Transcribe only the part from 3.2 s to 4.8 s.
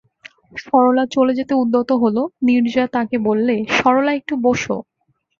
বললে, সরলা একটু বোসো।